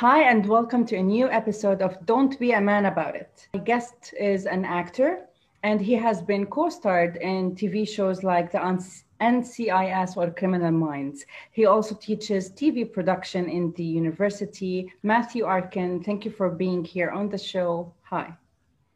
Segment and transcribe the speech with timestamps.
[0.00, 3.48] Hi, and welcome to a new episode of Don't Be a Man About It.
[3.54, 5.24] My guest is an actor,
[5.62, 11.24] and he has been co starred in TV shows like the NCIS or Criminal Minds.
[11.50, 14.92] He also teaches TV production in the university.
[15.02, 17.90] Matthew Arkin, thank you for being here on the show.
[18.02, 18.36] Hi.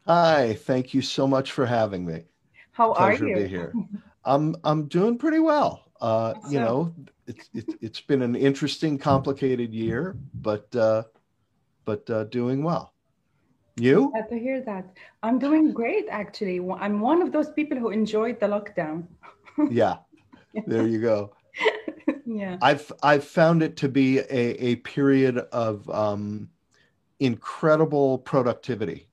[0.07, 2.25] Hi, thank you so much for having me.
[2.73, 3.35] How Pleasure are you?
[3.37, 3.73] To be here.
[4.27, 5.87] I'm I'm doing pretty well.
[5.99, 6.95] Uh, you know,
[7.31, 11.05] it's it, it's been an interesting, complicated year, but uh,
[11.85, 12.93] but uh, doing well.
[13.77, 14.11] You?
[14.13, 14.85] Glad to hear that.
[15.23, 16.61] I'm doing great, actually.
[16.79, 19.07] I'm one of those people who enjoyed the lockdown.
[19.71, 19.97] yeah,
[20.67, 21.33] there you go.
[22.27, 26.51] yeah, I've I've found it to be a a period of um,
[27.21, 29.09] incredible productivity.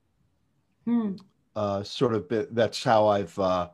[0.86, 1.16] Hmm.
[1.56, 3.70] Uh, sort of that's how I've uh,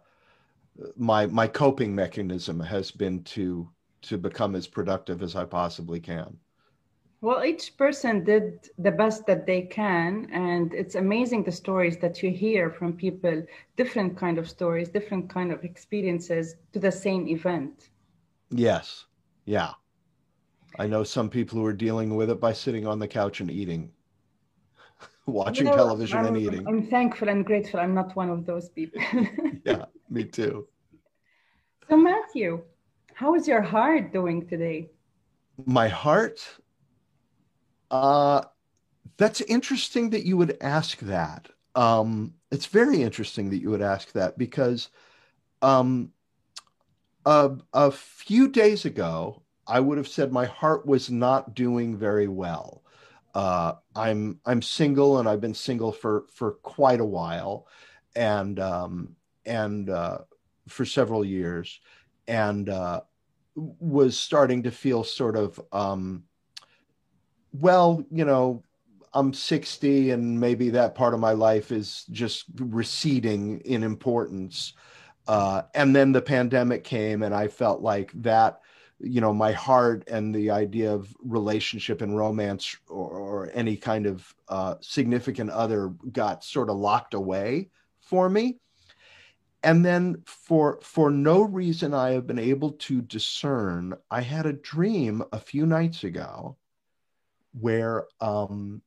[0.98, 3.70] my my coping mechanism has been to
[4.04, 6.38] to become as productive as I possibly can.
[7.22, 12.22] Well, each person did the best that they can, and it's amazing the stories that
[12.22, 13.46] you hear from people,
[13.78, 17.92] different kind of stories, different kind of experiences to the same event.
[18.50, 19.06] Yes,
[19.46, 19.72] yeah.
[20.78, 23.50] I know some people who are dealing with it by sitting on the couch and
[23.50, 23.92] eating,
[25.26, 26.68] watching you know, television I'm, and eating.
[26.68, 27.80] I'm thankful and grateful.
[27.80, 29.02] I'm not one of those people.
[29.66, 30.68] yeah, me too.
[31.90, 32.64] So, Matthew,
[33.24, 34.90] how is your heart doing today?
[35.66, 36.46] My heart?
[37.90, 38.42] Uh,
[39.16, 41.48] that's interesting that you would ask that.
[41.74, 44.90] Um, it's very interesting that you would ask that because
[45.62, 46.12] um,
[47.26, 52.28] a, a few days ago, I would have said my heart was not doing very
[52.28, 52.84] well.
[53.34, 57.68] Uh, I'm I'm single and I've been single for for quite a while,
[58.18, 59.16] and um,
[59.46, 60.18] and uh,
[60.68, 61.80] for several years,
[62.28, 63.02] and uh,
[63.56, 66.24] was starting to feel sort of, um,
[67.52, 68.64] well, you know,
[69.14, 74.74] I'm 60 and maybe that part of my life is just receding in importance.
[75.28, 78.62] Uh, and then the pandemic came and I felt like that,
[79.00, 84.08] you know, my heart and the idea of relationship and romance or, or any kind
[84.08, 87.70] of uh, significant other got sort of locked away
[88.02, 88.58] for me
[89.64, 94.54] and then for for no reason i have been able to discern i had a
[94.54, 96.58] dream a few nights ago
[97.60, 98.82] where um,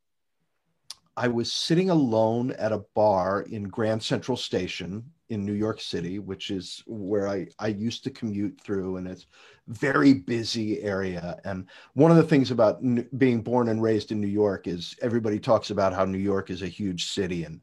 [1.16, 6.18] i was sitting alone at a bar in grand central station in new york city
[6.18, 9.26] which is where i i used to commute through and it's
[9.68, 11.40] very busy area.
[11.44, 12.80] And one of the things about
[13.18, 16.62] being born and raised in new york is everybody talks about how new york is
[16.62, 17.60] a huge city and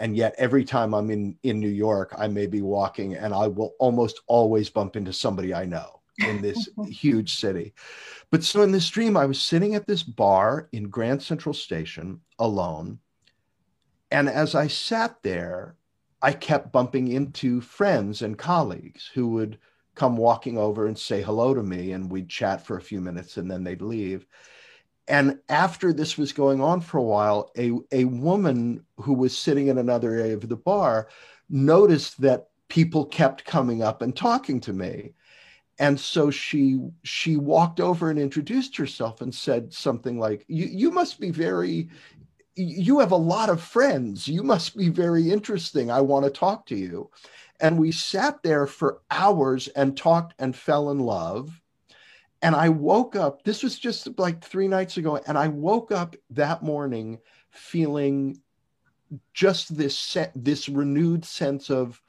[0.00, 3.46] and yet every time i'm in in new york i may be walking and i
[3.46, 7.72] will almost always bump into somebody i know in this huge city.
[8.30, 12.20] But so in this dream i was sitting at this bar in grand central station
[12.38, 12.98] alone.
[14.10, 15.76] And as i sat there
[16.22, 19.58] i kept bumping into friends and colleagues who would
[19.94, 23.36] come walking over and say hello to me and we'd chat for a few minutes
[23.36, 24.26] and then they'd leave
[25.10, 29.66] and after this was going on for a while, a, a woman who was sitting
[29.66, 31.08] in another area of the bar
[31.48, 35.12] noticed that people kept coming up and talking to me.
[35.80, 40.90] And so she she walked over and introduced herself and said something like, you, you
[40.92, 41.90] must be very
[42.54, 44.28] you have a lot of friends.
[44.28, 45.90] You must be very interesting.
[45.90, 47.10] I want to talk to you.
[47.58, 51.60] And we sat there for hours and talked and fell in love
[52.42, 56.16] and I woke up, this was just like three nights ago, and I woke up
[56.30, 57.18] that morning
[57.50, 58.40] feeling
[59.34, 62.00] just this this renewed sense of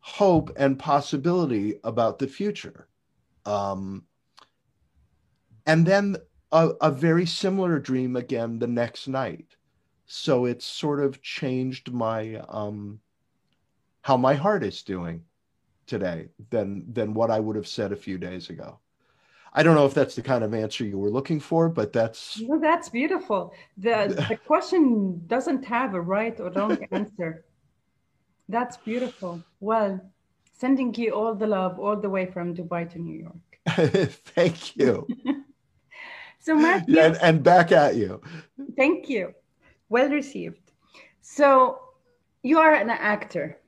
[0.00, 2.88] hope and possibility about the future.
[3.46, 4.04] Um,
[5.66, 6.16] and then
[6.52, 9.56] a, a very similar dream again the next night.
[10.06, 13.00] So it's sort of changed my um,
[14.02, 15.22] how my heart is doing
[15.86, 18.78] today than than what I would have said a few days ago.
[19.54, 22.40] I don't know if that's the kind of answer you were looking for, but that's
[22.40, 23.54] no, that's beautiful.
[23.78, 27.44] The the question doesn't have a right or wrong answer.
[28.48, 29.42] That's beautiful.
[29.60, 30.00] Well,
[30.52, 34.10] sending you all the love all the way from Dubai to New York.
[34.34, 35.06] Thank you.
[36.40, 38.20] so Matthew, and, and back at you.
[38.76, 39.34] Thank you.
[39.88, 40.72] Well received.
[41.20, 41.78] So
[42.42, 43.58] you are an actor.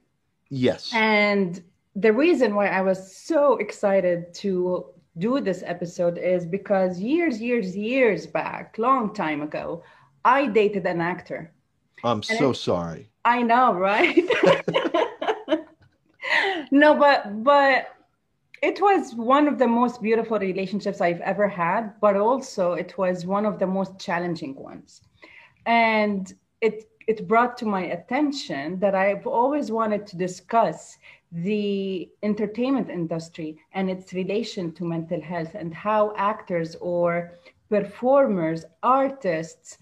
[0.50, 0.92] Yes.
[0.92, 1.62] And
[1.94, 4.86] the reason why I was so excited to
[5.18, 9.82] do this episode is because years, years, years back, long time ago,
[10.24, 11.52] I dated an actor.
[12.04, 13.10] I'm and so sorry.
[13.24, 14.16] I know, right?
[16.70, 17.88] no, but but
[18.62, 23.26] it was one of the most beautiful relationships I've ever had, but also it was
[23.26, 25.00] one of the most challenging ones.
[25.64, 30.98] And it it brought to my attention that I've always wanted to discuss
[31.32, 37.32] the entertainment industry and its relation to mental health and how actors or
[37.68, 39.78] performers, artists,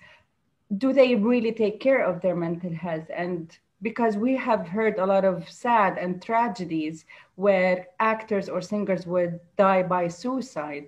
[0.78, 3.08] do they really take care of their mental health?
[3.14, 7.04] And because we have heard a lot of sad and tragedies
[7.34, 10.86] where actors or singers would die by suicide.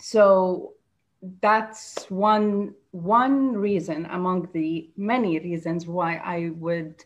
[0.00, 0.74] So
[1.42, 7.04] that's one one reason among the many reasons why I would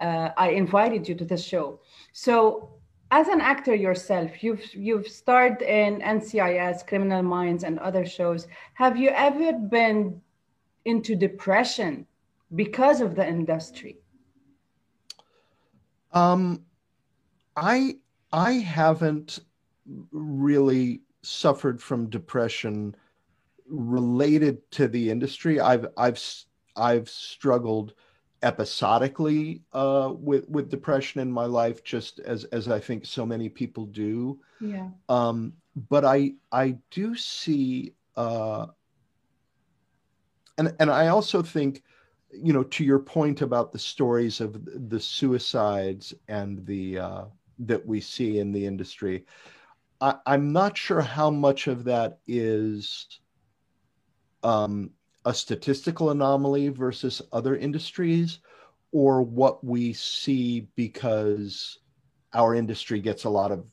[0.00, 1.80] uh, I invited you to the show.
[2.12, 2.70] So
[3.10, 8.46] as an actor yourself, you've you've starred in NCIS, Criminal Minds, and other shows.
[8.74, 10.20] Have you ever been
[10.84, 12.06] into depression
[12.54, 13.98] because of the industry?
[16.12, 16.64] Um,
[17.56, 17.96] I
[18.32, 19.40] I haven't
[20.10, 22.94] really suffered from depression
[23.68, 25.60] related to the industry.
[25.60, 26.20] I've I've
[26.76, 27.94] I've struggled
[28.44, 33.48] episodically uh, with with depression in my life, just as as I think so many
[33.48, 34.38] people do.
[34.60, 34.88] Yeah.
[35.08, 35.54] Um,
[35.88, 38.66] but I I do see, uh,
[40.58, 41.82] and and I also think
[42.30, 44.58] you know, to your point about the stories of
[44.88, 47.24] the suicides and the uh,
[47.60, 49.24] that we see in the industry,
[50.00, 53.06] I, am not sure how much of that is
[54.42, 54.90] um,
[55.24, 58.40] a statistical anomaly versus other industries,
[58.92, 61.78] or what we see because
[62.32, 63.64] our industry gets a lot of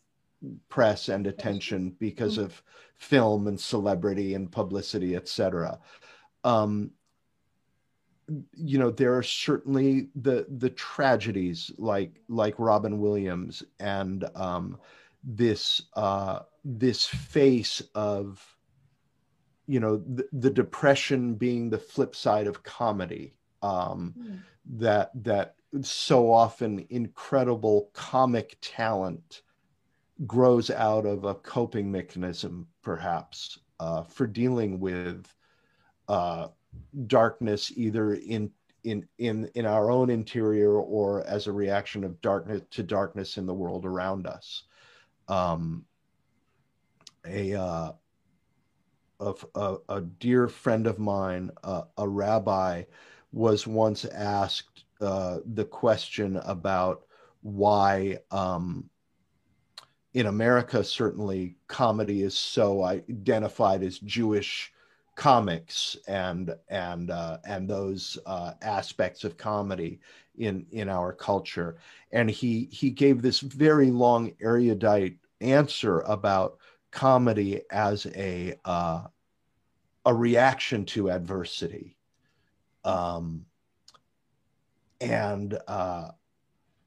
[0.69, 2.45] press and attention because mm-hmm.
[2.45, 2.63] of
[2.97, 5.79] film and celebrity and publicity, et cetera.
[6.43, 6.91] Um,
[8.55, 14.77] you know there are certainly the the tragedies like like robin williams and um
[15.23, 18.43] this uh this face of
[19.67, 24.39] you know the, the depression being the flip side of comedy um mm.
[24.65, 29.43] that that so often incredible comic talent
[30.27, 35.33] grows out of a coping mechanism perhaps uh, for dealing with
[36.07, 36.47] uh,
[37.07, 38.51] darkness either in
[38.83, 43.45] in in in our own interior or as a reaction of darkness to darkness in
[43.45, 44.63] the world around us
[45.27, 45.85] um
[47.25, 47.91] a uh
[49.21, 52.83] a, a, a dear friend of mine uh, a rabbi
[53.31, 57.05] was once asked uh, the question about
[57.41, 58.89] why um,
[60.13, 64.73] in America, certainly comedy is so identified as Jewish
[65.15, 69.99] comics and and uh, and those uh, aspects of comedy
[70.37, 71.77] in in our culture.
[72.11, 76.57] And he he gave this very long erudite answer about
[76.91, 79.03] comedy as a uh,
[80.05, 81.95] a reaction to adversity.
[82.83, 83.45] Um,
[84.99, 86.09] and uh,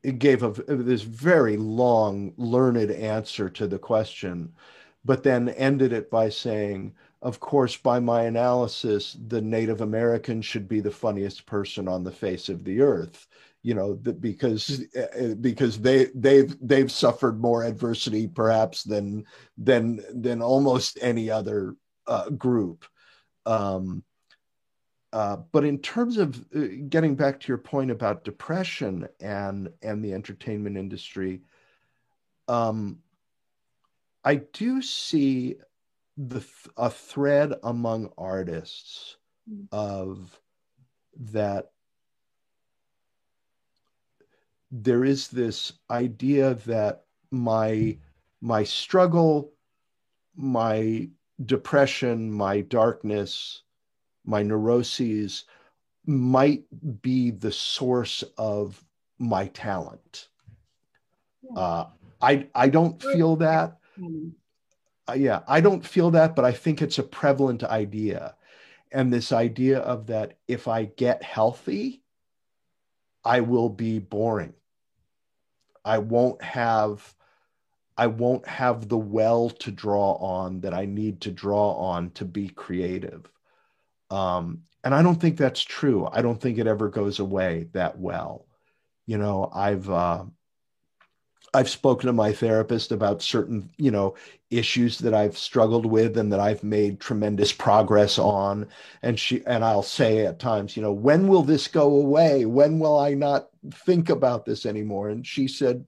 [0.02, 4.52] it gave a, this very long, learned answer to the question,
[5.04, 10.68] but then ended it by saying, of course, by my analysis, the Native American should
[10.68, 13.26] be the funniest person on the face of the earth.
[13.64, 19.25] You know, because uh, because they they've they've suffered more adversity perhaps than
[19.56, 21.75] than than almost any other
[22.06, 22.85] uh, group.
[23.47, 24.04] Um,
[25.14, 30.04] uh, but in terms of uh, getting back to your point about depression and and
[30.04, 31.40] the entertainment industry,
[32.49, 32.99] um,
[34.25, 35.56] I do see
[36.16, 36.44] the
[36.76, 39.16] a thread among artists
[39.50, 39.66] mm.
[39.73, 40.38] of
[41.16, 41.71] that
[44.83, 47.97] there is this idea that my
[48.40, 49.52] my struggle
[50.35, 51.09] my
[51.47, 53.62] depression my darkness
[54.25, 55.45] my neuroses
[56.07, 56.64] might
[57.02, 58.83] be the source of
[59.19, 60.28] my talent
[61.57, 61.85] uh,
[62.21, 64.33] i i don't feel that mm
[65.09, 68.37] uh, yeah, I don't feel that, but I think it's a prevalent idea.
[68.93, 72.02] And this idea of that if I get healthy,
[73.25, 74.54] I will be boring.
[75.85, 77.14] I won't have
[77.97, 82.25] I won't have the well to draw on that I need to draw on to
[82.25, 83.31] be creative.
[84.11, 86.09] Um, and I don't think that's true.
[86.11, 88.47] I don't think it ever goes away that well.
[89.07, 90.25] You know, I've uh,
[91.55, 94.17] I've spoken to my therapist about certain, you know,
[94.50, 98.67] issues that I've struggled with and that I've made tremendous progress on.
[99.03, 102.45] And she and I'll say at times, you know, when will this go away?
[102.45, 105.09] When will I not think about this anymore?
[105.09, 105.87] And she said,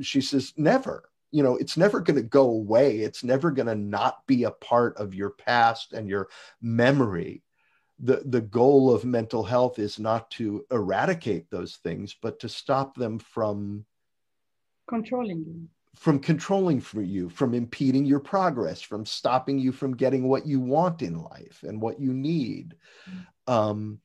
[0.00, 1.10] she says, never.
[1.32, 4.50] you know it's never going to go away it's never going to not be a
[4.50, 6.28] part of your past and your
[6.62, 7.42] memory
[7.98, 12.96] the the goal of mental health is not to eradicate those things but to stop
[12.96, 13.84] them from
[14.88, 20.28] controlling you from controlling for you from impeding your progress from stopping you from getting
[20.28, 22.76] what you want in life and what you need
[23.08, 23.52] mm-hmm.
[23.52, 23.98] um,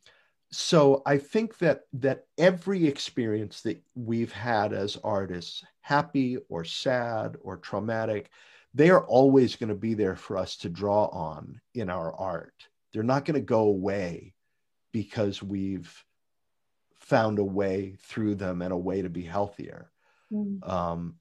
[0.52, 7.38] so i think that that every experience that we've had as artists happy or sad
[7.42, 8.30] or traumatic
[8.74, 12.68] they are always going to be there for us to draw on in our art
[12.92, 14.34] they're not going to go away
[14.92, 16.04] because we've
[16.96, 19.90] found a way through them and a way to be healthier
[20.32, 20.70] mm.
[20.70, 21.16] um,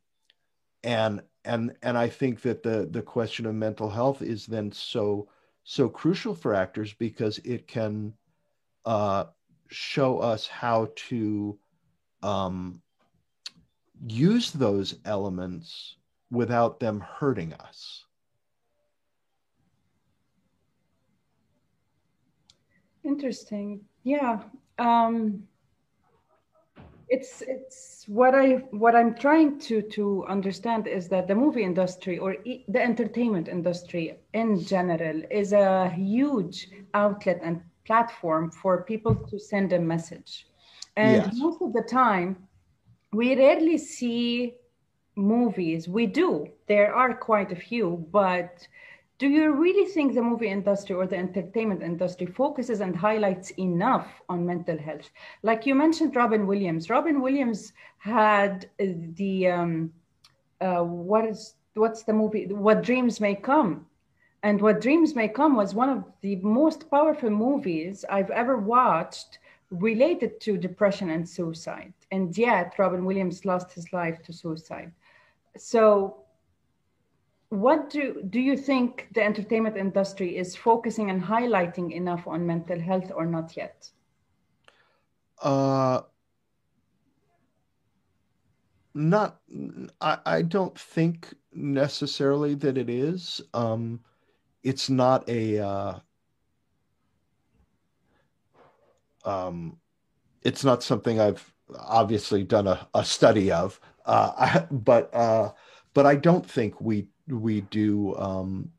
[0.82, 5.28] and and and i think that the the question of mental health is then so
[5.62, 8.12] so crucial for actors because it can
[8.84, 9.24] uh,
[9.68, 11.58] show us how to
[12.22, 12.80] um,
[14.06, 15.96] use those elements
[16.30, 18.04] without them hurting us.
[23.04, 23.80] Interesting.
[24.04, 24.40] Yeah.
[24.78, 25.44] Um,
[27.08, 32.18] it's it's what I what I'm trying to to understand is that the movie industry
[32.18, 39.14] or e- the entertainment industry in general is a huge outlet and platform for people
[39.14, 40.46] to send a message.
[40.96, 41.34] And yes.
[41.36, 42.36] most of the time,
[43.12, 44.54] we rarely see
[45.16, 45.88] movies.
[45.88, 46.48] We do.
[46.66, 48.66] There are quite a few, but
[49.18, 54.08] do you really think the movie industry or the entertainment industry focuses and highlights enough
[54.28, 55.10] on mental health?
[55.42, 56.88] Like you mentioned, Robin Williams.
[56.88, 59.92] Robin Williams had the um,
[60.60, 62.46] uh, what is what's the movie?
[62.46, 63.86] What Dreams May Come
[64.42, 69.38] and What Dreams May Come was one of the most powerful movies I've ever watched
[69.70, 71.92] related to depression and suicide.
[72.10, 74.92] And yet, Robin Williams lost his life to suicide.
[75.56, 76.24] So,
[77.50, 82.80] what do, do you think the entertainment industry is focusing and highlighting enough on mental
[82.80, 83.90] health or not yet?
[85.42, 86.02] Uh,
[88.94, 89.40] not,
[90.00, 93.40] I, I don't think necessarily that it is.
[93.52, 94.00] Um,
[94.62, 95.94] it's not a uh,
[99.24, 99.78] um,
[100.42, 105.52] it's not something I've obviously done a, a study of, uh, I, but uh,
[105.94, 108.16] but I don't think we we do.
[108.16, 108.70] Um,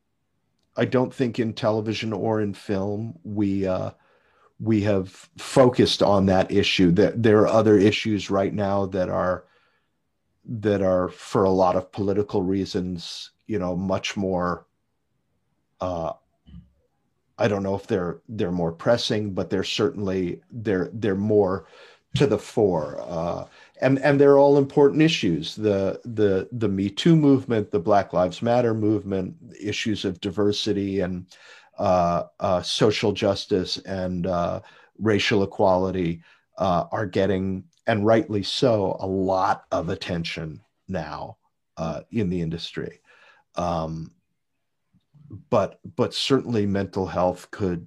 [0.76, 3.90] I don't think in television or in film we uh,
[4.58, 6.92] we have focused on that issue.
[6.92, 9.44] That there are other issues right now that are
[10.44, 14.66] that are for a lot of political reasons, you know, much more
[15.82, 16.12] uh,
[17.38, 21.66] I don't know if they're they're more pressing, but they're certainly they're they're more
[22.14, 23.00] to the fore.
[23.00, 23.46] Uh,
[23.80, 25.56] and and they're all important issues.
[25.56, 31.26] The the the Me Too movement, the Black Lives Matter movement, issues of diversity and
[31.78, 34.60] uh, uh, social justice and uh,
[34.98, 36.22] racial equality
[36.58, 41.38] uh, are getting, and rightly so, a lot of attention now
[41.76, 43.00] uh, in the industry.
[43.56, 44.12] Um,
[45.50, 47.86] but but certainly mental health could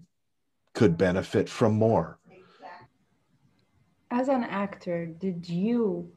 [0.73, 2.19] could benefit from more.
[4.11, 6.11] As an actor did you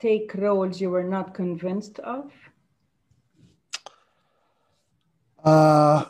[0.00, 2.32] take roles you were not convinced of?
[5.44, 6.06] Uh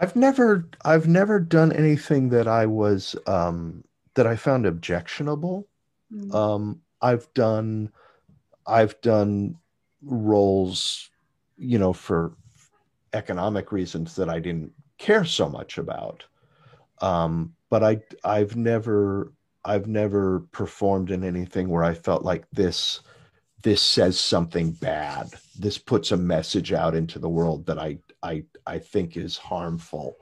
[0.00, 5.68] i've never i've never done anything that i was um that i found objectionable.
[6.12, 6.34] Mm-hmm.
[6.34, 7.90] um i've done
[8.66, 9.56] i've done
[10.02, 11.10] roles
[11.56, 12.34] you know, for
[13.12, 16.24] economic reasons that I didn't care so much about.
[17.00, 19.32] Um, but I, I've never,
[19.64, 23.00] I've never performed in anything where I felt like this,
[23.62, 25.30] this says something bad.
[25.58, 30.16] This puts a message out into the world that I, I, I think is harmful.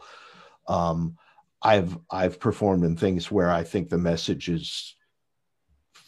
[0.68, 1.16] Um,
[1.62, 4.96] I've, I've performed in things where I think the message is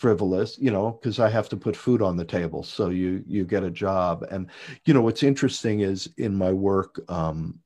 [0.02, 3.44] frivolous you know because i have to put food on the table so you you
[3.44, 4.26] get a job.
[4.32, 4.48] And
[4.84, 7.60] you know what's interesting is in my work um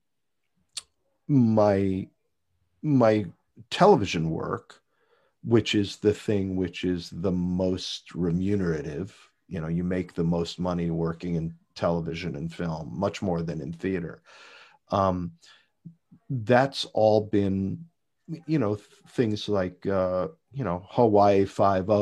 [1.28, 2.06] my
[2.82, 3.24] my
[3.70, 4.82] television work
[5.44, 9.16] which is the thing which is the most remunerative
[9.48, 13.62] you know you make the most money working in television and film much more than
[13.62, 14.20] in theater.
[14.90, 15.32] Um
[16.28, 17.86] that's all been
[18.46, 18.74] you know
[19.08, 21.94] things like uh you know Hawaii Five O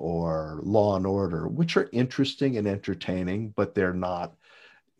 [0.00, 4.34] or Law and Order, which are interesting and entertaining, but they're not.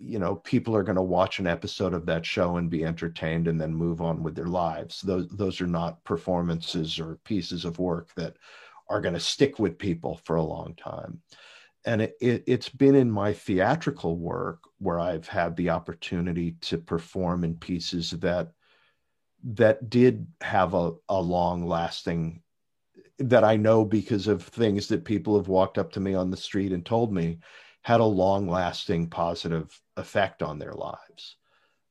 [0.01, 3.49] You know, people are going to watch an episode of that show and be entertained
[3.49, 5.01] and then move on with their lives.
[5.03, 8.37] Those those are not performances or pieces of work that
[8.89, 11.21] are going to stick with people for a long time.
[11.85, 16.79] and it, it, it's been in my theatrical work where I've had the opportunity to
[16.79, 18.53] perform in pieces that
[19.45, 22.43] that did have a, a long lasting
[23.19, 26.37] that I know because of things that people have walked up to me on the
[26.37, 27.39] street and told me
[27.83, 31.37] had a long lasting positive effect on their lives.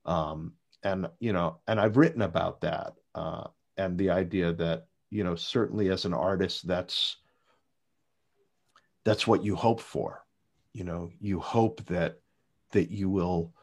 [0.06, 5.24] Um, and, you know, and I've written about that uh, and the idea that, you
[5.24, 7.18] know, certainly as an artist, that's,
[9.04, 10.24] that's what you hope for.
[10.74, 12.20] You know, you hope that,
[12.72, 13.54] that you will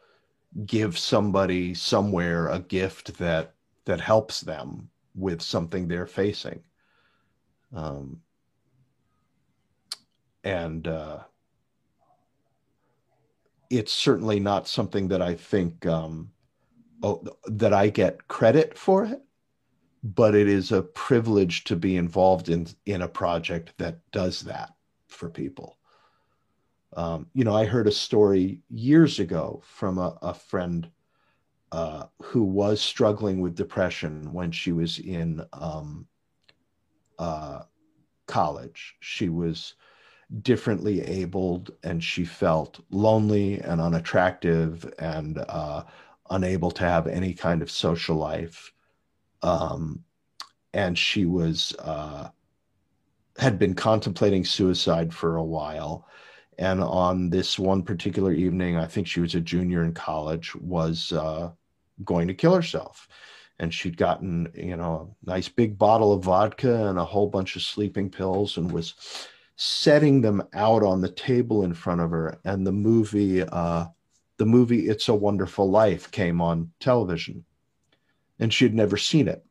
[0.66, 3.53] give somebody somewhere a gift that
[3.84, 6.62] that helps them with something they're facing.
[7.74, 8.20] Um,
[10.42, 11.20] and uh,
[13.70, 16.30] it's certainly not something that I think um,
[17.02, 19.22] oh, that I get credit for it,
[20.02, 24.74] but it is a privilege to be involved in in a project that does that
[25.08, 25.78] for people.
[26.96, 30.88] Um, you know, I heard a story years ago from a, a friend
[31.74, 36.06] uh, who was struggling with depression when she was in um,
[37.18, 37.62] uh,
[38.28, 38.94] college.
[39.00, 39.74] She was
[40.42, 45.82] differently abled and she felt lonely and unattractive and uh,
[46.30, 48.72] unable to have any kind of social life.
[49.42, 50.04] Um,
[50.74, 52.28] and she was uh,
[53.36, 56.06] had been contemplating suicide for a while
[56.56, 61.10] and on this one particular evening i think she was a junior in college was
[61.10, 61.50] uh,
[62.02, 63.08] going to kill herself.
[63.58, 67.54] And she'd gotten, you know, a nice big bottle of vodka and a whole bunch
[67.54, 68.94] of sleeping pills and was
[69.56, 72.40] setting them out on the table in front of her.
[72.44, 73.86] And the movie, uh,
[74.38, 77.44] the movie It's a Wonderful Life came on television.
[78.40, 79.44] And she had never seen it.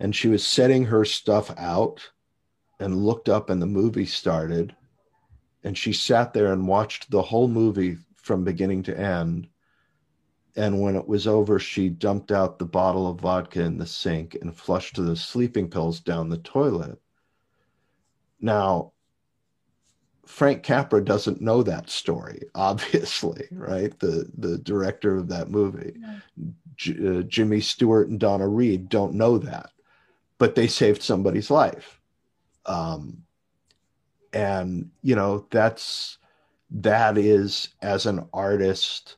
[0.00, 2.10] And she was setting her stuff out
[2.80, 4.74] and looked up, and the movie started.
[5.62, 9.48] And she sat there and watched the whole movie from beginning to end
[10.56, 14.36] and when it was over, she dumped out the bottle of vodka in the sink
[14.40, 17.00] and flushed the sleeping pills down the toilet.
[18.40, 18.92] Now,
[20.26, 23.98] Frank Capra doesn't know that story, obviously, right?
[23.98, 25.94] The the director of that movie,
[26.76, 29.70] J- uh, Jimmy Stewart and Donna Reed don't know that,
[30.38, 32.00] but they saved somebody's life,
[32.66, 33.24] um,
[34.32, 36.18] and you know that's
[36.70, 39.16] that is as an artist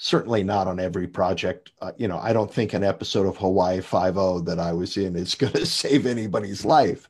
[0.00, 1.72] certainly not on every project.
[1.82, 4.96] Uh, you know, I don't think an episode of Hawaii Five O that I was
[4.96, 7.08] in is going to save anybody's life.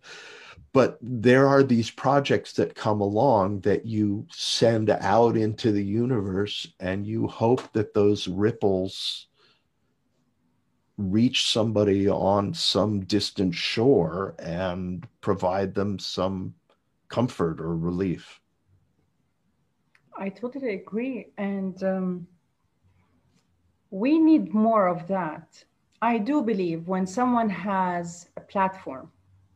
[0.73, 6.67] But there are these projects that come along that you send out into the universe,
[6.81, 9.27] and you hope that those ripples
[10.97, 16.55] reach somebody on some distant shore and provide them some
[17.09, 18.41] comfort or relief.
[20.19, 21.29] I totally agree.
[21.39, 22.27] And um,
[23.91, 25.65] we need more of that.
[26.01, 29.11] I do believe when someone has a platform,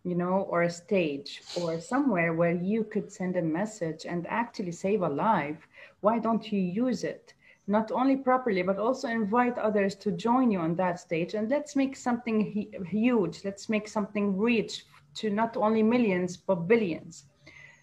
[0.04, 4.72] you know, or a stage or somewhere where you could send a message and actually
[4.72, 5.68] save a life,
[6.00, 7.34] why don't you use it?
[7.68, 11.76] Not only properly, but also invite others to join you on that stage and let's
[11.76, 13.44] make something huge.
[13.44, 17.26] Let's make something reach to not only millions, but billions.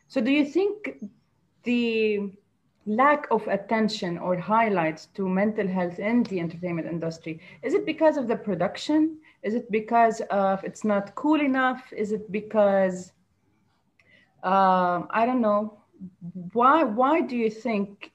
[0.09, 0.99] So, do you think
[1.63, 2.31] the
[2.85, 7.39] lack of attention or highlights to mental health in the entertainment industry?
[7.61, 9.17] Is it because of the production?
[9.43, 11.91] Is it because of it's not cool enough?
[11.93, 13.11] Is it because
[14.43, 15.79] um, I don't know?
[16.53, 18.11] Why why do you think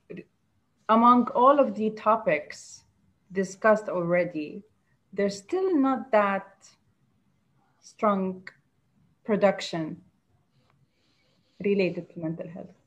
[0.88, 2.84] among all of the topics
[3.32, 4.62] discussed already,
[5.12, 6.68] there's still not that
[7.80, 8.48] strong
[9.24, 10.00] production
[11.62, 12.83] related to mental health?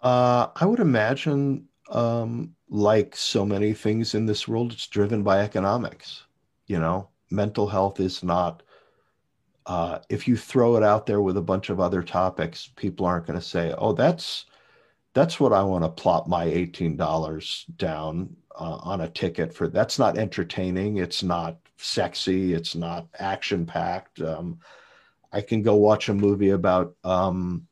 [0.00, 5.40] Uh, I would imagine, um, like so many things in this world, it's driven by
[5.40, 6.24] economics.
[6.66, 8.62] You know, mental health is not.
[9.66, 13.26] Uh, if you throw it out there with a bunch of other topics, people aren't
[13.26, 14.46] going to say, "Oh, that's
[15.14, 19.68] that's what I want to plop my eighteen dollars down uh, on a ticket for."
[19.68, 20.98] That's not entertaining.
[20.98, 22.54] It's not sexy.
[22.54, 24.20] It's not action packed.
[24.22, 24.60] Um,
[25.32, 27.66] I can go watch a movie about um,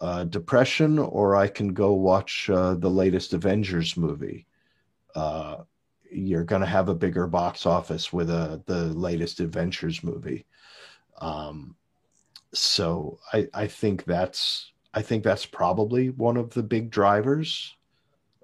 [0.00, 4.46] uh, depression, or I can go watch uh, the latest Avengers movie.
[5.14, 5.58] Uh,
[6.10, 10.46] you're going to have a bigger box office with a, uh, the latest Avengers movie.
[11.18, 11.76] Um,
[12.52, 17.76] so I, I think that's I think that's probably one of the big drivers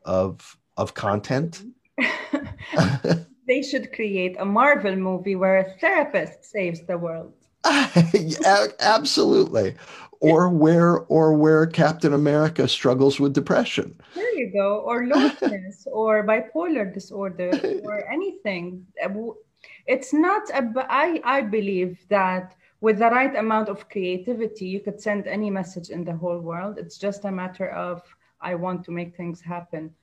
[0.04, 1.64] of of content.
[3.46, 7.32] they should create a Marvel movie where a therapist saves the world.
[8.80, 9.74] absolutely.
[10.20, 14.00] Or where or where captain america struggles with depression.
[14.14, 14.80] There you go.
[14.80, 17.50] Or loneliness or bipolar disorder
[17.84, 18.86] or anything.
[19.02, 19.32] Uh,
[19.86, 25.26] it's not I, I believe that with the right amount of creativity you could send
[25.26, 26.78] any message in the whole world.
[26.78, 28.02] It's just a matter of
[28.40, 29.94] i want to make things happen.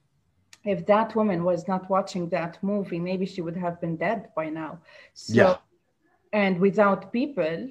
[0.63, 4.49] If that woman was not watching that movie maybe she would have been dead by
[4.49, 4.79] now.
[5.13, 5.57] So yeah.
[6.33, 7.69] And without people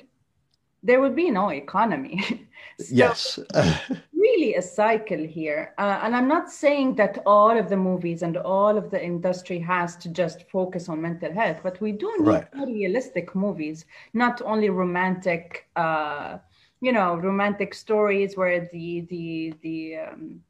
[0.82, 2.48] there would be no economy.
[2.78, 3.38] so yes.
[4.12, 5.74] really a cycle here.
[5.78, 9.58] Uh, and I'm not saying that all of the movies and all of the industry
[9.60, 12.48] has to just focus on mental health, but we do need right.
[12.66, 16.38] realistic movies, not only romantic, uh,
[16.80, 20.40] you know, romantic stories where the, the, the, um,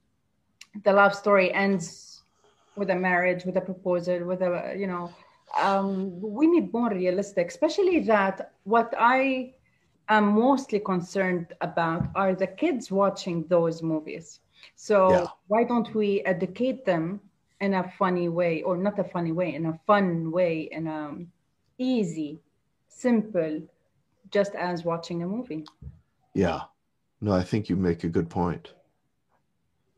[0.85, 2.23] the love story ends
[2.77, 5.13] with a marriage, with a proposal, with a, you know,
[5.59, 9.55] um, we need more realistic, especially that what I
[10.09, 14.41] I'm mostly concerned about are the kids watching those movies.
[14.75, 15.27] So yeah.
[15.47, 17.21] why don't we educate them
[17.61, 21.17] in a funny way, or not a funny way, in a fun way, in a
[21.79, 22.41] easy,
[22.89, 23.63] simple,
[24.31, 25.65] just as watching a movie.
[26.35, 26.63] Yeah.
[27.21, 28.73] No, I think you make a good point.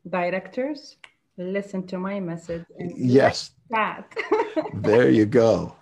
[0.07, 0.97] Directors,
[1.37, 2.65] listen to my message.
[2.95, 3.51] yes.
[3.71, 4.15] That.
[4.73, 5.75] there you go.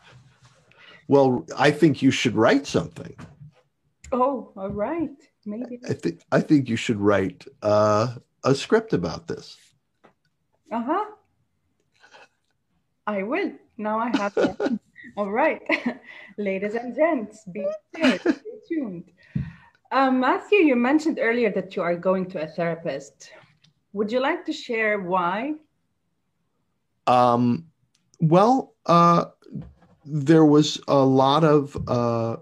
[1.07, 3.15] Well, I think you should write something.
[4.11, 5.09] Oh, all right.
[5.45, 5.79] Maybe.
[5.89, 9.57] I think I think you should write uh, a script about this.
[10.71, 11.05] Uh huh.
[13.05, 13.51] I will.
[13.77, 14.79] Now I have to.
[15.17, 15.61] all right,
[16.37, 18.19] ladies and gents, be stay
[18.67, 19.11] tuned.
[19.91, 23.31] Um, Matthew, you mentioned earlier that you are going to a therapist.
[23.91, 25.53] Would you like to share why?
[27.05, 27.65] Um,
[28.23, 29.25] well, uh,
[30.05, 32.37] there was a lot of uh,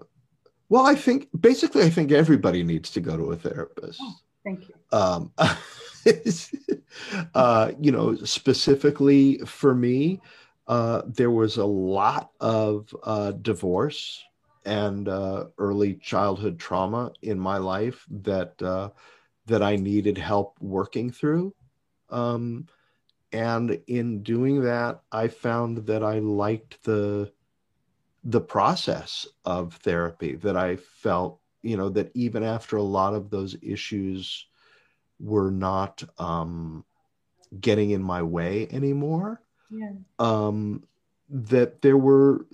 [0.72, 4.00] well, I think basically, I think everybody needs to go to a therapist.
[4.00, 4.74] Oh, thank you.
[4.90, 5.30] Um,
[7.34, 10.22] uh, you know, specifically for me,
[10.68, 14.24] uh, there was a lot of uh, divorce
[14.64, 18.88] and uh, early childhood trauma in my life that uh,
[19.44, 21.54] that I needed help working through.
[22.08, 22.66] Um,
[23.32, 27.32] and in doing that, I found that I liked the
[28.24, 33.30] the process of therapy that I felt, you know, that even after a lot of
[33.30, 34.46] those issues
[35.18, 36.84] were not um,
[37.60, 39.90] getting in my way anymore, yeah.
[40.20, 40.84] um,
[41.28, 42.46] that there were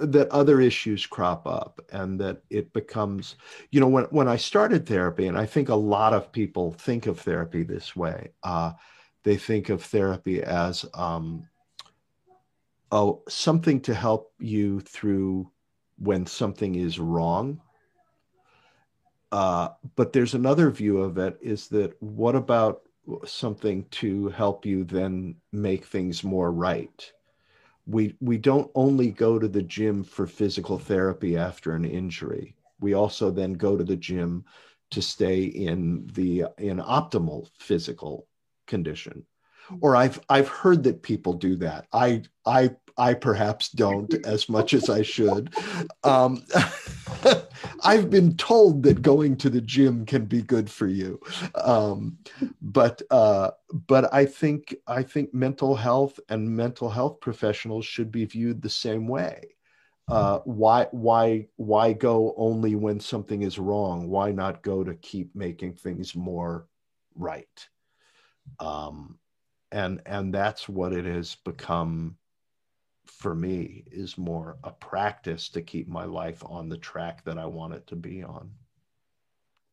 [0.00, 3.34] that other issues crop up and that it becomes
[3.72, 7.08] you know when when i started therapy and i think a lot of people think
[7.08, 8.70] of therapy this way uh,
[9.28, 11.46] they think of therapy as um,
[12.90, 15.50] oh, something to help you through
[15.98, 17.60] when something is wrong.
[19.30, 22.88] Uh, but there's another view of it is that what about
[23.26, 27.12] something to help you then make things more right?
[27.86, 32.56] We, we don't only go to the gym for physical therapy after an injury.
[32.80, 34.46] We also then go to the gym
[34.88, 38.26] to stay in the in optimal physical
[38.68, 39.26] condition
[39.80, 41.86] or I've I've heard that people do that.
[41.92, 45.54] I I I perhaps don't as much as I should.
[46.04, 46.44] Um,
[47.84, 51.20] I've been told that going to the gym can be good for you,
[51.54, 52.18] um,
[52.60, 53.52] but uh,
[53.86, 58.70] but I think I think mental health and mental health professionals should be viewed the
[58.70, 59.54] same way.
[60.08, 64.08] Uh, why why why go only when something is wrong?
[64.08, 66.66] Why not go to keep making things more
[67.14, 67.68] right?
[68.60, 69.18] Um,
[69.70, 72.16] and and that's what it has become
[73.06, 77.46] for me is more a practice to keep my life on the track that I
[77.46, 78.50] want it to be on.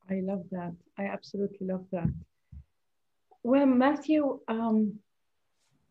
[0.10, 0.74] I love that.
[0.98, 2.10] I absolutely love that.
[3.44, 5.00] Well, Matthew, um,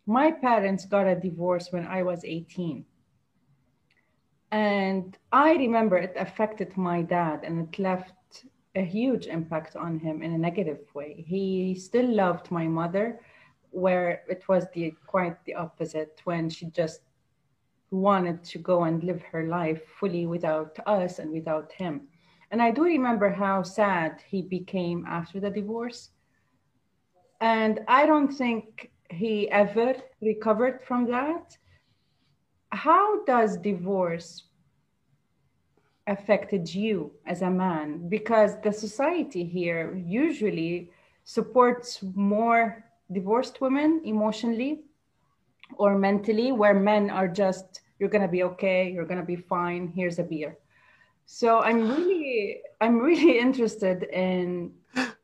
[0.07, 2.85] my parents got a divorce when I was 18.
[4.51, 8.13] And I remember it affected my dad and it left
[8.75, 11.25] a huge impact on him in a negative way.
[11.27, 13.21] He still loved my mother,
[13.71, 17.01] where it was the quite the opposite when she just
[17.91, 22.09] wanted to go and live her life fully without us and without him.
[22.51, 26.11] And I do remember how sad he became after the divorce.
[27.41, 31.57] And I don't think he ever recovered from that.
[32.71, 34.45] How does divorce
[36.07, 38.09] affected you as a man?
[38.09, 40.91] Because the society here usually
[41.25, 44.83] supports more divorced women emotionally
[45.77, 49.37] or mentally, where men are just, you're going to be okay, you're going to be
[49.37, 50.59] fine, here's a beer.
[51.27, 54.73] So I'm really, I'm really interested in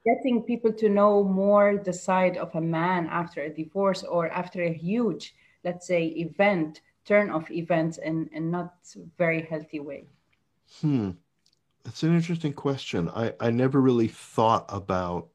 [0.05, 4.63] getting people to know more the side of a man after a divorce or after
[4.63, 8.75] a huge, let's say, event, turn of events in in not
[9.19, 10.07] very healthy way.
[10.81, 11.11] Hmm.
[11.85, 13.09] That's an interesting question.
[13.09, 15.29] I, I never really thought about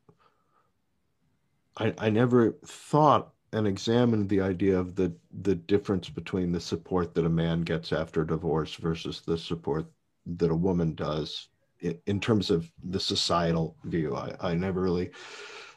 [1.77, 7.13] I, I never thought and examined the idea of the the difference between the support
[7.15, 9.85] that a man gets after divorce versus the support
[10.25, 14.15] that a woman does in, in terms of the societal view.
[14.15, 15.11] I, I never really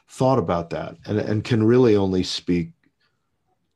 [0.07, 2.71] thought about that and, and can really only speak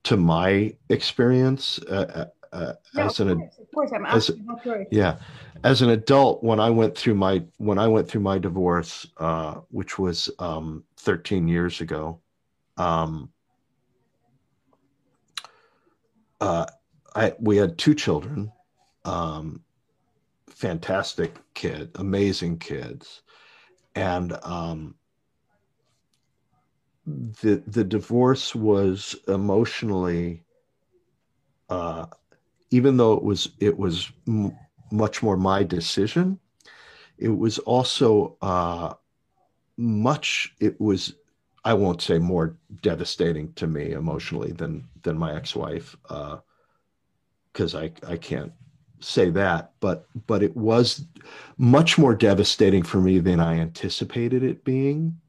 [0.04, 5.18] to my experience uh, uh, uh yeah, as an course, I'm asking as, yeah.
[5.64, 9.62] As an adult when I went through my when I went through my divorce uh,
[9.70, 12.20] which was um, 13 years ago
[12.78, 13.30] um,
[16.42, 16.66] uh,
[17.16, 18.52] I we had two children
[19.06, 19.62] um,
[20.50, 23.22] fantastic kid, amazing kids,
[23.96, 24.96] and um,
[27.06, 30.44] the the divorce was emotionally,
[31.70, 32.06] uh,
[32.74, 34.58] even though it was it was m-
[34.92, 36.40] much more my decision,
[37.20, 38.96] it was also uh,
[39.78, 40.56] much.
[40.60, 41.14] It was
[41.64, 45.96] I won't say more devastating to me emotionally than than my ex wife
[47.54, 48.52] because uh, I I can't
[49.02, 51.06] say that, but but it was
[51.58, 55.22] much more devastating for me than I anticipated it being,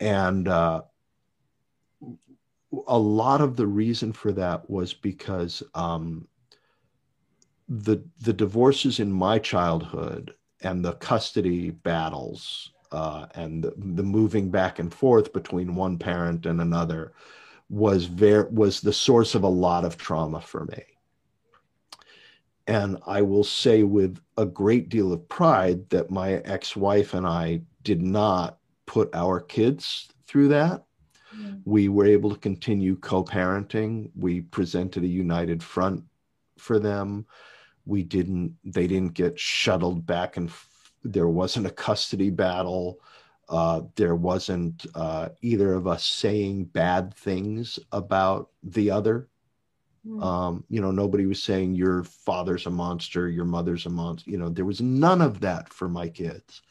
[0.00, 0.82] and uh,
[2.88, 6.26] a lot of the reason for that was because um,
[7.70, 14.50] the the divorces in my childhood and the custody battles uh, and the, the moving
[14.50, 17.12] back and forth between one parent and another
[17.68, 20.82] was very was the source of a lot of trauma for me
[22.70, 27.26] and I will say with a great deal of pride that my ex wife and
[27.26, 30.84] I did not put our kids through that.
[31.36, 31.62] Mm.
[31.64, 34.10] We were able to continue co parenting.
[34.16, 36.04] We presented a united front
[36.58, 37.26] for them.
[37.86, 43.00] We didn't, they didn't get shuttled back and f- there wasn't a custody battle.
[43.48, 49.28] Uh, there wasn't uh, either of us saying bad things about the other
[50.04, 50.22] Hmm.
[50.22, 54.30] Um, you know, nobody was saying your father's a monster, your mother's a monster.
[54.30, 56.62] You know, there was none of that for my kids.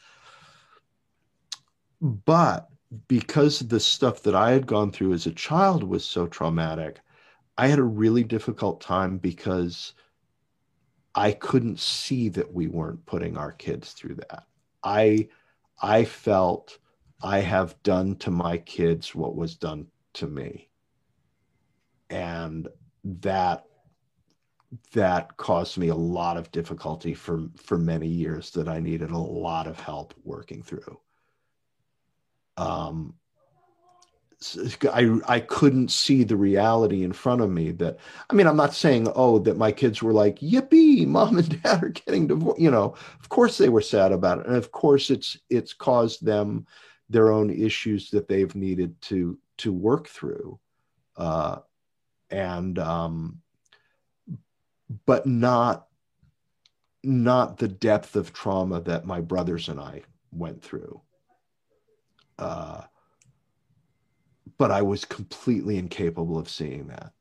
[2.00, 2.68] But
[3.06, 7.00] because the stuff that I had gone through as a child was so traumatic,
[7.56, 9.92] I had a really difficult time because
[11.14, 14.44] I couldn't see that we weren't putting our kids through that.
[14.82, 15.28] I
[15.82, 16.78] I felt
[17.22, 20.70] I have done to my kids what was done to me.
[22.08, 22.68] And
[23.04, 23.64] that
[24.92, 29.18] that caused me a lot of difficulty for for many years that I needed a
[29.18, 31.00] lot of help working through.
[32.56, 33.14] Um,
[34.90, 37.98] I I couldn't see the reality in front of me that
[38.30, 41.84] I mean I'm not saying oh that my kids were like yippee mom and dad
[41.84, 45.10] are getting divorced you know of course they were sad about it and of course
[45.10, 46.66] it's it's caused them
[47.10, 50.58] their own issues that they've needed to to work through
[51.16, 51.58] uh,
[52.30, 53.40] and um,
[55.06, 55.86] but not
[57.02, 61.00] not the depth of trauma that my brothers and I went through.
[62.38, 62.82] Uh,
[64.60, 67.14] but I was completely incapable of seeing that.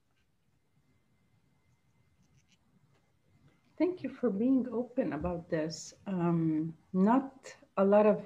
[3.77, 5.93] Thank you for being open about this.
[6.05, 7.31] Um, not
[7.77, 8.25] a lot of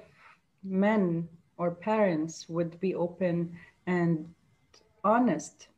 [0.64, 4.28] men or parents would be open and
[5.04, 5.68] honest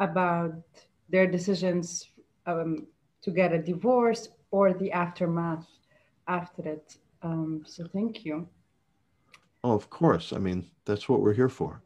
[0.00, 0.54] about
[1.08, 2.10] their decisions
[2.46, 2.88] um,
[3.22, 5.68] to get a divorce or the aftermath
[6.26, 6.96] after it.
[7.22, 8.48] Um, so thank you.
[9.62, 10.32] Oh, of course.
[10.32, 11.80] I mean, that's what we're here for.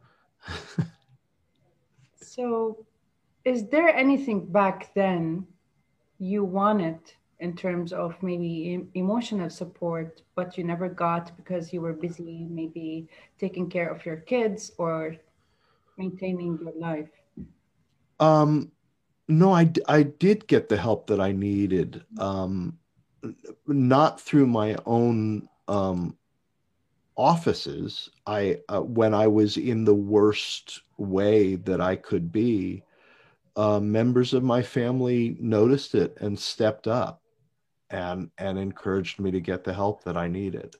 [2.21, 2.85] So,
[3.45, 5.47] is there anything back then
[6.19, 6.99] you wanted
[7.39, 13.09] in terms of maybe emotional support, but you never got because you were busy, maybe
[13.39, 15.15] taking care of your kids or
[15.97, 17.09] maintaining your life?
[18.19, 18.71] Um,
[19.27, 22.77] no, I, I did get the help that I needed, um,
[23.65, 26.15] not through my own um,
[27.15, 28.09] offices.
[28.25, 32.83] I uh, when I was in the worst way that I could be,
[33.55, 37.21] uh, members of my family noticed it and stepped up,
[37.89, 40.75] and and encouraged me to get the help that I needed.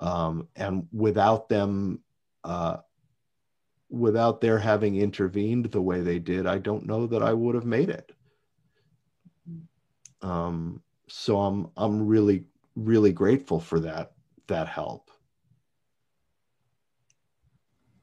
[0.00, 2.00] Um, and without them
[2.44, 2.78] uh,
[3.90, 7.66] without their having intervened the way they did, I don't know that I would have
[7.66, 8.12] made it.
[10.22, 12.44] Um, so I'm I'm really
[12.76, 14.12] really grateful for that
[14.46, 15.09] that help.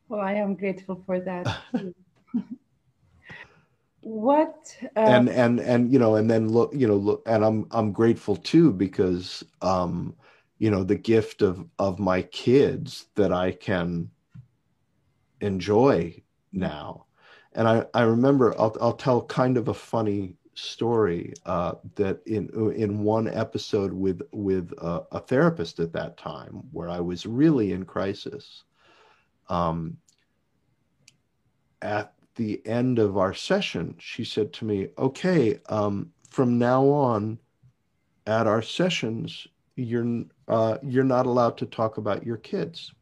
[0.09, 1.57] Well, I am grateful for that.
[4.01, 7.67] what uh, and and and you know and then look you know look and i'm
[7.71, 10.15] i'm grateful too because um
[10.59, 14.09] you know the gift of of my kids that i can
[15.41, 16.15] enjoy
[16.53, 17.05] now
[17.51, 22.49] and i i remember i'll, I'll tell kind of a funny story uh, that in
[22.75, 27.73] in one episode with with a, a, therapist at that time where I was really
[27.73, 28.63] in crisis.
[29.49, 29.97] Um,
[31.81, 37.39] at the end of our session, she said to me, "Okay, um, from now on,
[38.25, 42.93] at our sessions, you're uh, you're not allowed to talk about your kids."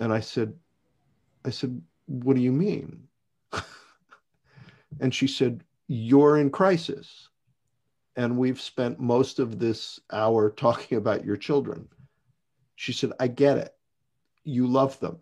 [0.00, 0.54] And I said,
[1.44, 3.08] "I said, what do you mean?"
[5.00, 7.28] and she said, you're in crisis.
[8.16, 11.88] And we've spent most of this hour talking about your children.
[12.76, 13.74] She said, I get it.
[14.44, 15.18] You love them.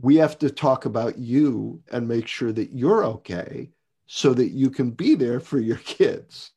[0.00, 3.70] we have to talk about you and make sure that you're okay
[4.06, 6.52] so that you can be there for your kids.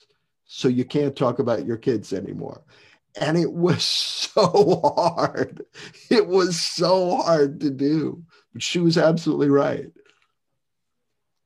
[0.45, 2.61] So you can't talk about your kids anymore.
[3.19, 3.83] And it was
[4.33, 5.63] so hard.
[6.09, 8.23] It was so hard to do.
[8.53, 9.87] But she was absolutely right.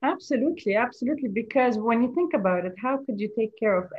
[0.03, 1.29] Absolutely, absolutely.
[1.29, 3.91] Because when you think about it, how could you take care of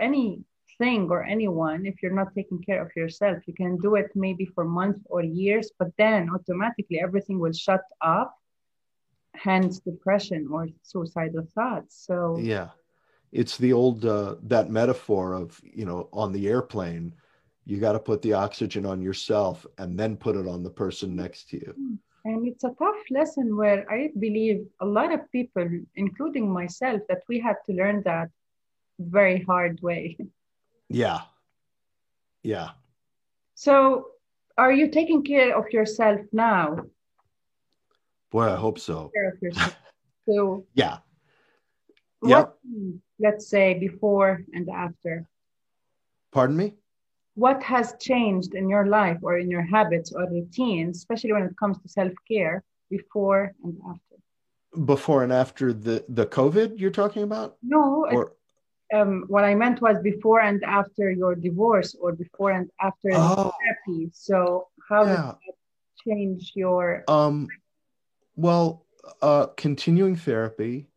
[0.80, 3.38] anything or anyone if you're not taking care of yourself?
[3.46, 7.82] You can do it maybe for months or years, but then automatically everything will shut
[8.00, 8.34] up,
[9.34, 12.04] hence depression or suicidal thoughts.
[12.06, 12.68] So, yeah,
[13.32, 17.14] it's the old uh, that metaphor of you know on the airplane,
[17.64, 21.14] you got to put the oxygen on yourself and then put it on the person
[21.16, 21.74] next to you.
[21.78, 27.00] Mm-hmm and it's a tough lesson where I believe a lot of people, including myself,
[27.08, 28.28] that we had to learn that
[28.98, 30.18] very hard way.
[30.88, 31.20] Yeah.
[32.42, 32.70] Yeah.
[33.54, 34.06] So,
[34.56, 36.78] are you taking care of yourself now?
[38.30, 39.10] Boy, I hope so.
[40.28, 40.98] So, yeah.
[42.20, 42.58] What,
[43.18, 45.28] let's say before and after.
[46.32, 46.74] Pardon me?
[47.38, 51.56] what has changed in your life or in your habits or routines, especially when it
[51.56, 54.16] comes to self care, before and after?
[54.84, 57.56] Before and after the the COVID you're talking about?
[57.62, 58.06] No.
[58.10, 58.32] Or,
[58.94, 63.52] um, what I meant was before and after your divorce, or before and after oh.
[63.60, 64.10] therapy.
[64.12, 65.16] So how yeah.
[65.16, 67.04] did that change your?
[67.08, 67.48] Um,
[68.36, 68.86] well,
[69.20, 70.88] uh, continuing therapy,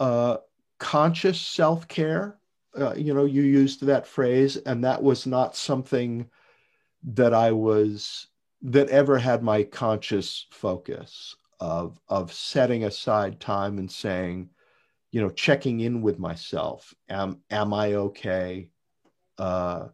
[0.00, 0.38] uh,
[0.78, 2.38] conscious self care
[2.76, 6.28] uh, you know, you used that phrase, and that was not something
[7.02, 8.26] that I was
[8.62, 14.50] that ever had my conscious focus of of setting aside time and saying,
[15.10, 16.94] you know, checking in with myself.
[17.08, 18.70] Am am I okay?
[19.38, 19.88] Uh,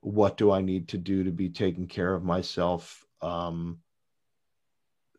[0.00, 3.78] what do I need to do to be taking care of myself um,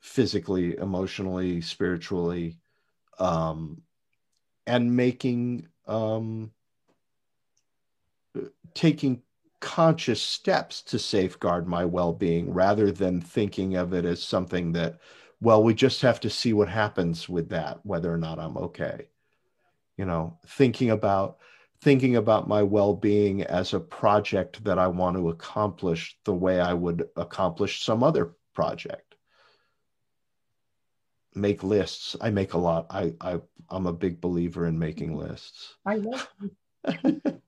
[0.01, 2.57] physically, emotionally, spiritually,
[3.19, 3.81] um,
[4.67, 6.51] and making um,
[8.73, 9.21] taking
[9.59, 14.99] conscious steps to safeguard my well-being rather than thinking of it as something that
[15.39, 19.07] well we just have to see what happens with that whether or not i'm okay
[19.97, 21.37] you know thinking about
[21.81, 26.73] thinking about my well-being as a project that i want to accomplish the way i
[26.73, 29.15] would accomplish some other project
[31.35, 35.75] make lists i make a lot i, I i'm a big believer in making lists
[35.85, 36.27] i love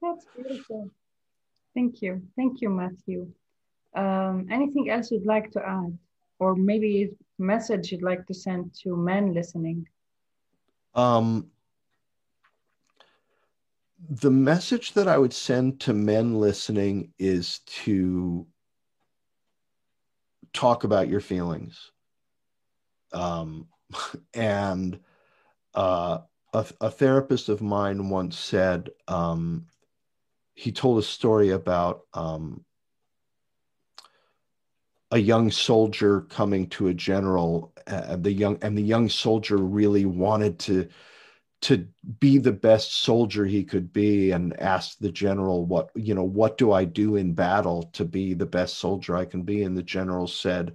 [0.00, 0.90] That's beautiful.
[1.74, 2.22] Thank you.
[2.36, 3.32] Thank you, Matthew.
[3.96, 5.98] Um, anything else you'd like to add?
[6.38, 9.86] Or maybe a message you'd like to send to men listening?
[10.94, 11.50] Um,
[14.08, 18.46] the message that I would send to men listening is to
[20.52, 21.90] talk about your feelings.
[23.12, 23.68] Um,
[24.34, 25.00] and
[25.74, 26.18] uh,
[26.52, 29.66] a, a, therapist of mine once said, um,
[30.54, 32.64] he told a story about um,
[35.10, 37.72] a young soldier coming to a general.
[37.86, 40.88] Uh, the young and the young soldier really wanted to
[41.60, 41.88] to
[42.20, 46.24] be the best soldier he could be, and asked the general, "What you know?
[46.24, 49.76] What do I do in battle to be the best soldier I can be?" And
[49.76, 50.74] the general said,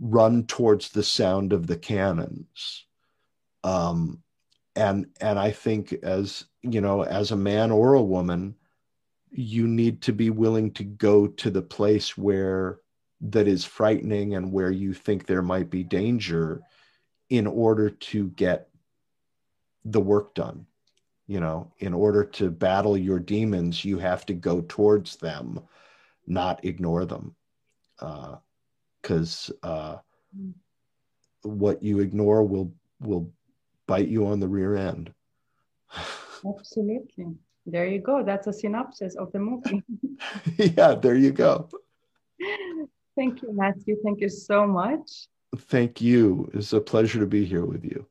[0.00, 2.86] "Run towards the sound of the cannons."
[3.64, 4.22] Um,
[4.76, 8.56] and and I think as you know, as a man or a woman
[9.30, 12.80] you need to be willing to go to the place where
[13.20, 16.60] that is frightening and where you think there might be danger
[17.30, 18.68] in order to get
[19.84, 20.66] the work done
[21.28, 21.70] you know?
[21.78, 25.60] In order to battle your demons you have to go towards them
[26.26, 27.34] not ignore them.
[29.02, 29.98] Because uh, uh,
[31.42, 33.32] what you ignore will will
[33.86, 35.12] bite you on the rear end.
[36.46, 37.26] Absolutely.
[37.66, 38.22] There you go.
[38.24, 39.82] That's a synopsis of the movie.
[40.58, 41.68] Yeah there you go
[43.18, 43.96] thank you matthew.
[44.04, 45.28] Thank you so much.
[45.56, 46.50] Thank you.
[46.54, 48.06] It's a pleasure to be here with you.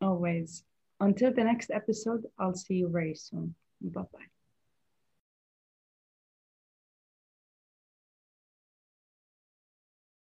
[0.00, 0.62] Always.
[1.00, 3.54] Until the next episode, I'll see you very soon.
[3.80, 4.35] Bye bye.